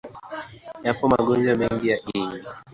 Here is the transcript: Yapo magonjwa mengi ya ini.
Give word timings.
Yapo 0.85 1.03
magonjwa 1.11 1.53
mengi 1.59 1.85
ya 1.91 1.97
ini. 2.17 2.39